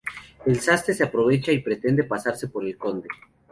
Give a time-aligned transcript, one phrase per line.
[0.47, 3.07] El sastre se aprovecha y pretende pasarse por el conde.